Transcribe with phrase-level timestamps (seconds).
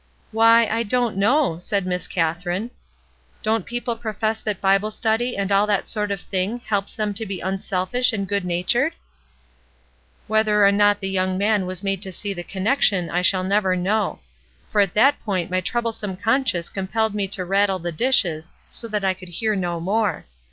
[0.31, 2.71] '"Why, I don't know,' said Katherine.
[3.43, 7.23] 'Don't people profess that Bible study and all that sort of thing helps them to
[7.23, 8.95] be unselfish and good natured?'
[10.25, 12.51] "Whether or not the young man was made to 82 ESTER RIED'S NAMESAKE see the
[12.51, 14.21] connection I shall never know;
[14.71, 19.05] for at that point my troublesome conscience compelled me to rattle the dishes so that
[19.05, 20.25] I could hear no more.